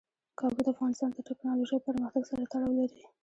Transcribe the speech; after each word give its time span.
کابل 0.39 0.61
د 0.65 0.67
افغانستان 0.73 1.09
د 1.13 1.19
تکنالوژۍ 1.29 1.77
پرمختګ 1.87 2.23
سره 2.31 2.49
تړاو 2.51 2.71
لري. 2.79 2.99